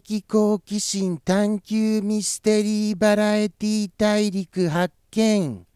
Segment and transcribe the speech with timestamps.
[0.00, 5.66] 的好奇心探求ミステリーバラエティ大陸発見。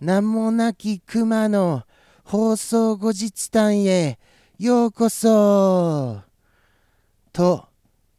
[0.00, 1.82] 名もなき熊の
[2.24, 4.18] 放送後日談へ。
[4.58, 6.22] ようこそ。
[7.34, 7.66] と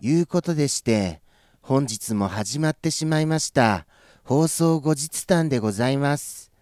[0.00, 1.22] いうことでして
[1.60, 3.84] 本日も始まってしまいました。
[4.22, 6.52] 放送後日談でございます。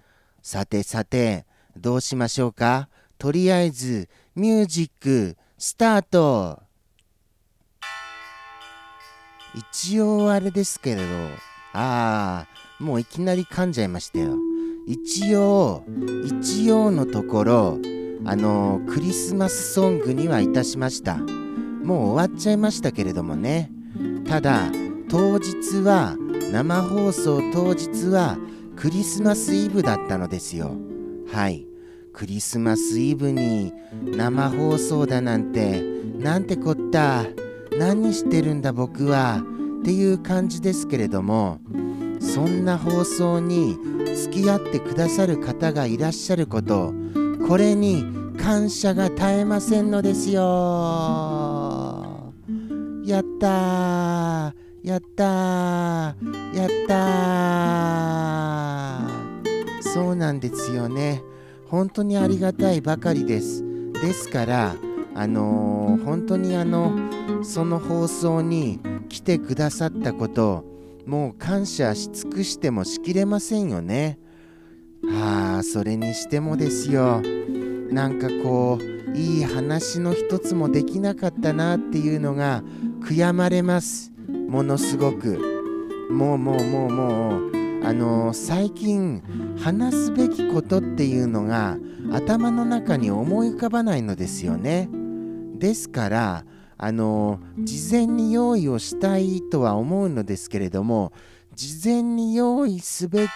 [0.43, 1.45] さてさて
[1.77, 2.89] どうしましょうか？
[3.19, 6.64] とりあえずミュージックスタート。
[9.55, 11.03] 一応あれですけれど
[11.73, 14.37] ああもういきなり噛んじゃいましたよ。
[14.87, 15.85] 一応
[16.25, 17.79] 一応のところ
[18.25, 21.17] あのクリスマスソングにはいたしました。
[21.17, 23.71] もう終わっちゃいましたけれどもね。
[24.27, 24.71] ただ
[25.09, 26.17] 当日は
[26.53, 28.39] 生放送当日は
[28.77, 30.77] クリスマスイブだったのですよ。
[31.33, 31.67] はい。
[32.13, 35.83] クリスマスイブに生放送だなんて
[36.19, 37.25] なんてこった。
[37.79, 39.43] 何してるんだ僕は
[39.81, 41.61] っていう感じですけれども
[42.21, 43.77] そんな放送に
[44.17, 46.95] 付き合ってくださる方がいらっしゃること
[47.47, 48.05] これに
[48.39, 50.41] 感謝が絶えませんのですよ。
[53.05, 59.83] やったーやったーやったー。
[59.83, 61.23] そうなんですよね。
[61.69, 63.63] 本当にありがたいばかりです。
[63.93, 64.75] ですから
[65.15, 66.93] あのー、本当にあの
[67.45, 70.65] その放送に来てくださったこと
[71.07, 74.19] もう感謝し尽くしてもしきれませんよね。
[75.03, 77.21] はあそれにしてもですよ。
[77.91, 82.63] なんかこういい話の一つもできなかったなっていうのが
[83.03, 84.13] 悔やまれます。
[84.49, 85.39] ものすごく。
[86.11, 87.55] もうもうもうもう。
[87.87, 89.23] あのー、最近
[89.59, 91.77] 話すべきことっていうのが
[92.13, 94.89] 頭の中に思い浮かばないのですよね。
[95.59, 96.45] ですから
[96.77, 101.13] あの事前に用意をしたいとは思うのですけれども
[101.55, 103.29] 事前に用意すべき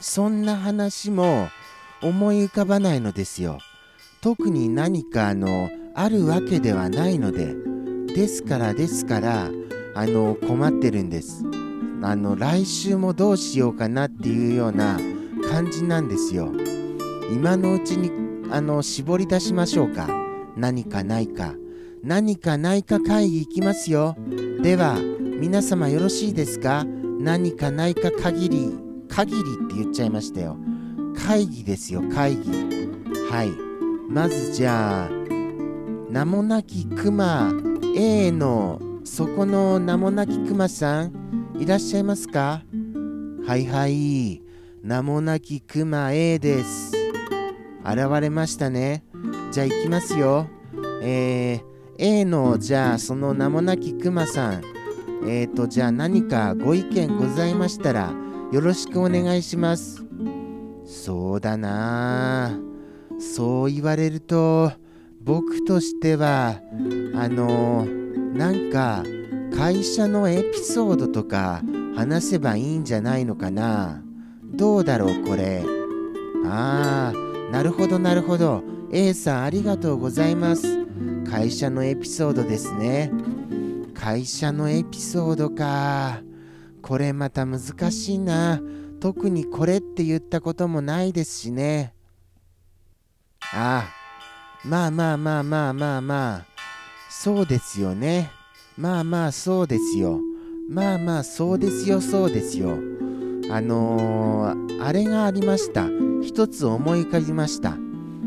[0.00, 1.48] そんな話も
[2.02, 3.58] 思い浮かばないのですよ。
[4.20, 7.54] 特に何かあのあるわけではないので
[8.14, 9.50] ですからですから
[9.94, 11.44] あの困ってるんです。
[12.02, 14.98] あの来週もどうしようかなっていうような
[15.50, 16.52] 感じなんですよ。
[17.32, 18.10] 今のうちに
[18.50, 20.06] あの絞り出しましょうか
[20.56, 21.54] 何かないか
[22.02, 24.16] 何かないか会議行きますよ。
[24.62, 24.98] では
[25.40, 26.84] 皆様よろしいですか？
[27.18, 28.78] 何かないか限り
[29.08, 30.56] 限りって言っちゃいましたよ。
[31.16, 32.50] 会議ですよ会議。
[33.30, 33.50] はい。
[34.08, 35.10] まずじゃあ
[36.10, 37.52] 名もなきクマ
[37.96, 42.62] A のそこの名もなきクマさんいらっしゃいますか？
[43.46, 44.42] はいはい。
[44.82, 46.92] 名もなきクマ A です。
[47.84, 49.04] 現れましたね。
[49.54, 50.48] じゃあ行きますよ。
[51.00, 54.64] えー A のじゃあその名もなきくまさん。
[55.28, 58.12] えっ、ー、とじゃあ何かご意見ございましたら
[58.50, 60.04] よろしくお願いします。
[60.84, 62.58] そうだな。
[63.20, 64.72] そう言われると
[65.22, 66.60] 僕としては
[67.14, 69.04] あのなんか
[69.56, 71.62] 会社のエピソードとか
[71.94, 74.02] 話せばいいんじゃないのかな。
[74.52, 75.62] どうだろうこれ。
[76.44, 78.74] ああなるほどなるほど。
[78.96, 80.86] A さんありがとうございます。
[81.28, 83.10] 会社のエピソードですね。
[83.92, 86.22] 会社のエピソードか。
[86.80, 87.60] これまた難
[87.90, 88.62] しいな。
[89.00, 91.92] 特にこれって言ったこともないですしね。
[93.52, 93.84] あ
[94.64, 96.46] あまあまあまあまあまあまあ。
[97.10, 98.30] そうですよね。
[98.78, 100.20] まあまあそうですよ。
[100.70, 102.00] まあまあそうですよ。
[102.00, 102.78] そうですよ。
[103.50, 105.88] あのー、あれがありました。
[106.22, 107.76] 一つ思い浮かびました。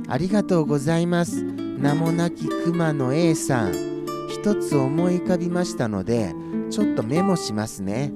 [0.09, 1.43] ありがとうございます。
[1.43, 3.97] 名もなき熊の A さん。
[4.29, 6.33] 一つ思い浮かびましたので
[6.69, 8.11] ちょっとメモしますね。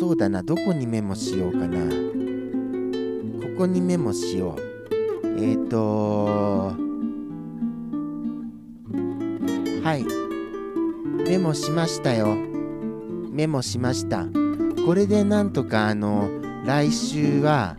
[0.00, 1.78] そうだなどこにメモしようかな。
[1.88, 4.60] ここにメモしよう。
[5.38, 6.74] えっ、ー、と
[9.82, 10.04] はい。
[11.28, 12.34] メモしましたよ。
[13.30, 14.26] メモしました。
[14.86, 16.28] これでなんとかあの
[16.64, 17.76] 来週は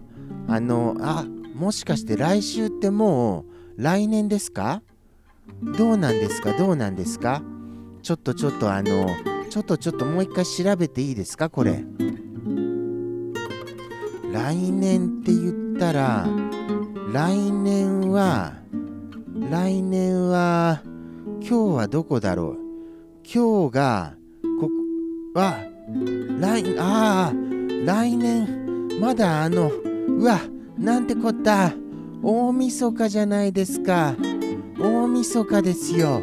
[0.47, 1.25] あのあ
[1.55, 3.45] もしかして来週っても
[3.77, 4.81] う来年ですか？
[5.77, 6.51] どうなんですか？
[6.57, 7.41] どうなんですか？
[8.03, 9.07] ちょっとちょっとあの
[9.49, 11.49] ちょっとちょっともう一回調べていいですか？
[11.49, 11.85] これ。
[14.33, 16.27] 来年って言ったら
[17.13, 18.53] 来年は
[19.49, 20.81] 来年は
[21.39, 22.57] 今日はどこだろう？
[23.23, 24.15] 今日が
[24.59, 24.67] こ
[25.33, 25.55] こは
[26.39, 27.33] 来ああ
[27.85, 30.41] 来年まだあのうわ
[30.77, 31.73] なんてこった？
[32.21, 34.15] 大晦日じゃないですか。
[34.79, 36.21] 大晦日ですよ。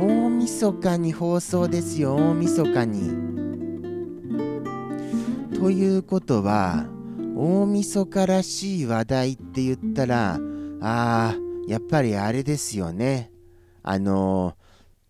[0.00, 2.16] 大晦日に放送ですよ。
[2.16, 3.10] 大晦日に。
[5.58, 6.86] ということは
[7.36, 10.38] 大晦日らしい話題って言ったら
[10.80, 13.30] あーやっぱりあれですよね。
[13.82, 14.54] あの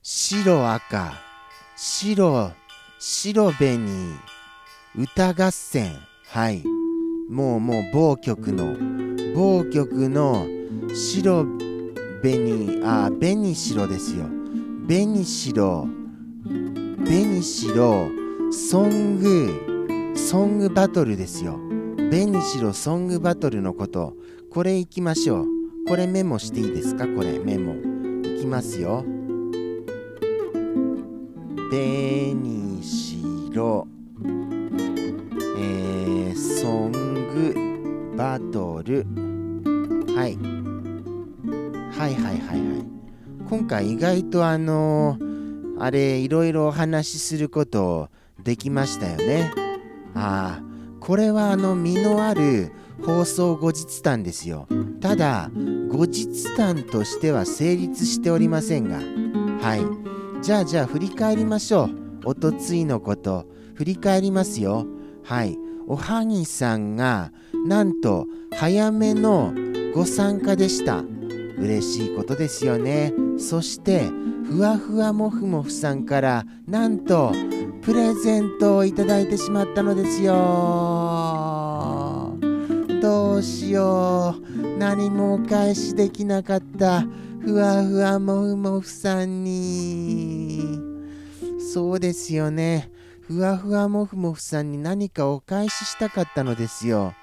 [0.02, 1.12] 白赤
[1.76, 2.52] 白
[2.99, 3.88] 白紅
[4.97, 5.93] 歌合戦。
[6.26, 6.64] はい。
[7.31, 8.77] もうもう某局の
[9.37, 10.49] 某局の
[10.93, 11.47] 白
[12.23, 14.25] 紅あ紅白ですよ。
[14.88, 15.87] 紅白
[17.05, 21.61] 紅白ソングソングバトルですよ。
[22.11, 24.15] 紅白ソングバトルのこと。
[24.50, 25.47] これいきましょう。
[25.87, 27.06] これメモしていいですか？
[27.06, 27.76] これメモ。
[28.29, 29.05] いきますよ。
[31.71, 32.35] 紅
[33.53, 33.87] 白
[35.56, 37.10] えー、ソング
[38.20, 39.06] バトル。
[40.14, 40.37] はい。
[41.90, 42.87] はいはいはいはい。
[43.49, 49.50] 今回意外とあのー、あれいろいろお話しすることできましたよね。
[50.14, 50.62] ああ
[51.00, 52.72] これはあの身のある
[53.02, 54.69] 放送後日談ですよ。
[55.00, 55.50] ただ
[55.88, 58.99] 後日談としては成立しておりませんが。
[59.66, 60.43] はい。
[60.43, 61.90] じゃあじゃあ振り返りましょう。
[62.26, 63.46] おとついのこと。
[63.76, 64.84] 振り返りますよ。
[65.25, 65.69] はい。
[65.90, 67.32] おはぎさんが
[67.66, 69.52] なんと早めの
[69.92, 71.02] ご参加でした。
[71.58, 73.12] 嬉しいことですよね。
[73.40, 74.04] そして
[74.46, 77.32] ふわふわもふもふさんからなんと
[77.82, 80.32] プレゼントをいただいてしまったのですよ。
[83.02, 84.78] どうしよう。
[84.78, 87.02] 何もお返しできなかった
[87.40, 90.78] ふわふわもふもふさんに。
[91.58, 92.92] そうですよね。
[93.31, 97.15] ふわふわもふもふさんに何かお返ししたかったのですよ。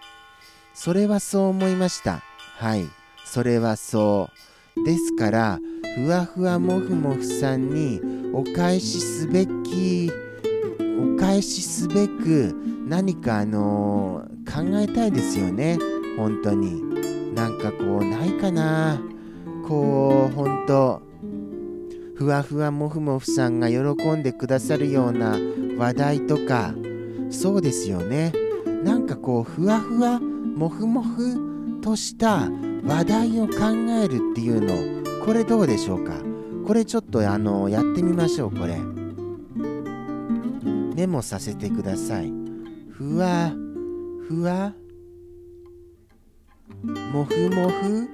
[0.73, 2.23] それはそう思いました。
[2.55, 2.87] はい。
[3.25, 4.29] それはそ
[4.77, 4.85] う。
[4.85, 5.59] ですから
[5.97, 7.99] ふわふわもふもふさんに
[8.33, 10.09] お返しすべき
[10.79, 12.55] お返しすべく
[12.87, 15.77] 何かあのー、考えたいですよね。
[16.15, 17.35] 本当に。
[17.35, 18.97] なんかこうないかな。
[19.67, 21.06] こう本当
[22.17, 23.79] ふわふわもふもふさんが喜
[24.13, 25.37] んでくださるような
[25.77, 26.73] 話題とか。
[27.29, 28.33] そうですよね。
[28.83, 32.49] なんかこうふわふわもふもふとした
[32.83, 33.55] 話題を考
[34.03, 35.25] えるっていうの。
[35.25, 36.13] これどうでしょうか？
[36.65, 38.79] これちょっとあのやってみましょうこれ。
[40.95, 42.33] メモさせてください。
[42.91, 43.51] ふわ
[44.27, 44.73] ふわ
[46.83, 48.09] もふもふ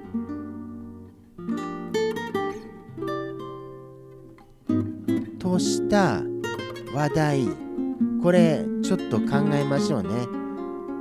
[5.44, 6.22] とした
[6.94, 7.48] 話題。
[8.22, 10.08] これちょっと考えましょうね。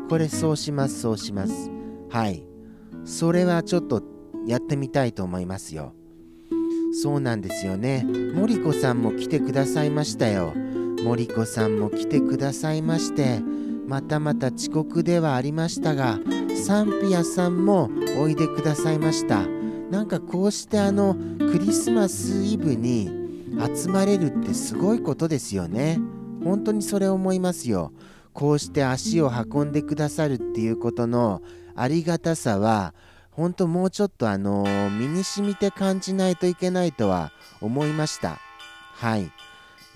[0.10, 1.72] これそうしますそうします。
[2.10, 2.46] はい。
[3.06, 4.04] それはちょっと
[4.46, 5.94] やってみたいと思いますよ。
[7.02, 8.06] そうなんですよね。
[8.36, 10.54] 森子さんも来てくださいましたよ。
[11.06, 13.42] 森子さんも来てくださいまして
[13.88, 16.20] またまた遅刻ではありましたが
[16.66, 19.48] サンピアさんもおいでくださいました。
[19.90, 23.23] なんかこうしてあのクリスマスイブに
[23.76, 26.00] 集まれるってすごいことですよね。
[26.44, 27.92] 本当にそれ思いますよ。
[28.34, 31.42] こうして足を運んでくださるっていうことの
[31.76, 32.94] ありがたさは
[33.32, 37.32] 本当もうちょっとあのー、身に染みて感じないといけないとは
[37.62, 38.40] 思いました。
[38.94, 39.32] はい。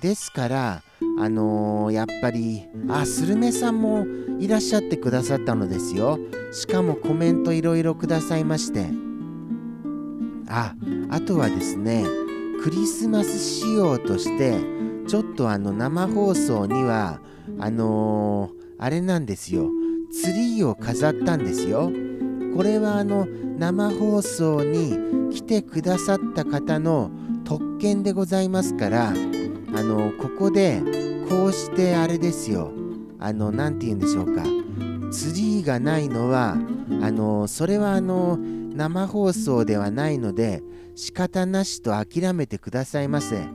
[0.01, 0.83] ですから
[1.19, 4.05] あのー、やっぱりあスルメさんも
[4.39, 6.19] いらっしゃってくださったのですよ。
[6.51, 8.87] しかもコメントいろいろくださいまして。
[10.49, 10.75] あ
[11.09, 12.05] あとはですね
[12.63, 14.59] クリスマス仕様として
[15.07, 17.21] ちょっとあの生放送には
[17.59, 19.69] あのー、あれなんですよ。
[20.11, 21.91] ツリーを飾ったんですよ。
[22.55, 27.11] これはあの生放送に来てくださった方の
[27.43, 30.81] 特権でございますからあのここで
[31.29, 32.71] こうしてあれですよ。
[33.19, 34.43] あの何て言うんでしょうか。
[35.11, 36.57] ツリーがないのは
[37.01, 38.37] あのそれはあの
[38.77, 40.61] 生放送ではないので
[40.95, 43.47] 仕方なしと諦めてくださいませ。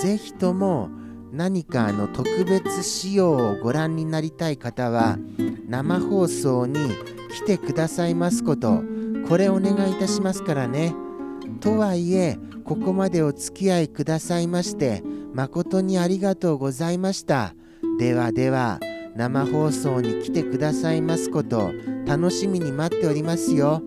[0.00, 0.88] 是非とも
[1.32, 5.18] 何かあの特別仕様をご覧になりたい方は
[5.68, 6.78] 生放送に
[7.34, 8.82] 来てくださいますこと
[9.28, 10.94] これお願いいたしますからね。
[11.60, 15.02] とはいえここまでお付き合いくださいまして
[15.34, 17.54] 誠にありがとうございました。
[17.98, 18.78] ではでは
[19.16, 21.72] 生放送に来てくださいますこと
[22.06, 23.82] 楽しみに待っておりますよ。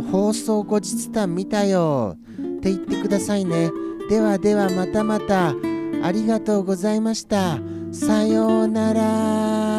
[0.00, 2.16] 放送後日談見たよ。
[2.16, 3.70] って言ってくださいね。
[4.08, 5.54] ではではまたまた。
[6.02, 7.58] ありがとうございました。
[7.92, 9.69] さようなら。